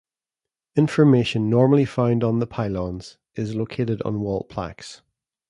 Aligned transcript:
Information 0.75 1.47
normally 1.47 1.85
found 1.85 2.23
on 2.23 2.39
the 2.39 2.47
pylons 2.47 3.19
is 3.35 3.53
located 3.53 4.01
on 4.01 4.19
wall 4.21 4.43
plaques. 4.49 5.03